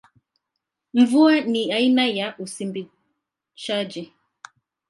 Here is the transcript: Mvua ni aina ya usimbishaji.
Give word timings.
Mvua 0.93 1.41
ni 1.41 1.71
aina 1.73 2.05
ya 2.07 2.35
usimbishaji. 2.39 4.13